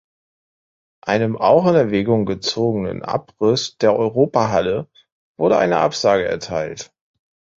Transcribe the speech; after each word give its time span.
Einem 1.05 1.37
auch 1.37 1.67
in 1.67 1.75
Erwägung 1.75 2.25
gezogenen 2.25 3.03
Abriss 3.03 3.77
der 3.77 3.95
Europahalle 3.95 4.89
wurde 5.37 5.59
eine 5.59 5.77
Absage 5.77 6.25
erteilt. 6.25 6.91